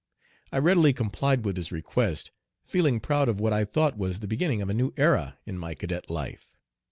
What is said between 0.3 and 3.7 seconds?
I readily complied with his request, feeling proud of what I